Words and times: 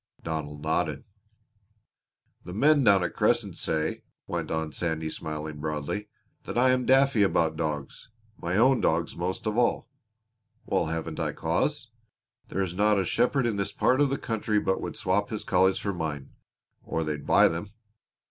Donald 0.23 0.63
nodded. 0.63 1.03
"The 2.43 2.53
men 2.55 2.83
down 2.83 3.03
at 3.03 3.13
Crescent 3.15 3.55
say," 3.59 4.01
went 4.25 4.49
on 4.49 4.73
Sandy 4.73 5.11
smiling 5.11 5.59
broadly, 5.59 6.07
"that 6.45 6.57
I 6.57 6.71
am 6.71 6.87
daffy 6.87 7.21
about 7.21 7.55
dogs 7.55 8.09
my 8.35 8.57
own 8.57 8.81
dogs 8.81 9.15
most 9.15 9.45
of 9.45 9.59
all. 9.59 9.87
Well, 10.65 10.87
haven't 10.87 11.19
I 11.19 11.33
cause? 11.33 11.89
There 12.47 12.63
is 12.63 12.73
not 12.73 12.97
a 12.97 13.05
shepherd 13.05 13.45
in 13.45 13.57
this 13.57 13.71
part 13.71 14.01
of 14.01 14.09
the 14.09 14.17
country 14.17 14.59
but 14.59 14.81
would 14.81 14.97
swap 14.97 15.29
his 15.29 15.43
collies 15.43 15.77
for 15.77 15.93
mine; 15.93 16.31
or 16.81 17.03
they'd 17.03 17.27
buy 17.27 17.47
them. 17.47 17.69